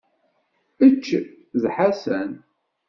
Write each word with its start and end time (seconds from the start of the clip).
Ečč 0.85 1.07
d 1.61 1.63
Ḥasan! 1.75 2.31